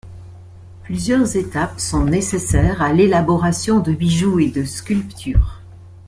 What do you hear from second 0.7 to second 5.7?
Plusieurs étapes sont nécessaires à l'élaboration de bijoux et de sculptures.